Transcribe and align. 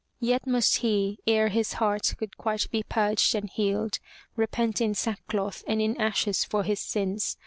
Yet 0.19 0.47
must 0.47 0.77
he, 0.77 1.19
ere 1.27 1.49
his 1.49 1.73
heart 1.73 2.15
could 2.17 2.35
quite 2.35 2.65
be 2.71 2.81
purged 2.81 3.35
and 3.35 3.47
healed, 3.47 3.99
repent 4.35 4.81
in 4.81 4.95
sackcloth 4.95 5.63
and 5.67 5.79
in 5.79 5.95
ashes 6.01 6.43
for 6.43 6.63
his 6.63 6.79
sins. 6.79 7.37